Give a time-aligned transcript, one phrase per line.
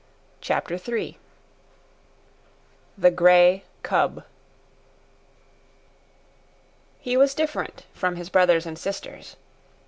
[0.41, 1.19] CHAPTER III
[2.97, 4.25] THE GREY CUB
[6.99, 9.35] He was different from his brothers and sisters.